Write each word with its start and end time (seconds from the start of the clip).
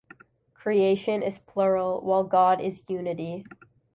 Creation 0.55 1.21
is 1.21 1.37
plural, 1.37 2.01
while 2.01 2.23
God 2.23 2.59
is 2.59 2.83
Unity. 2.87 3.45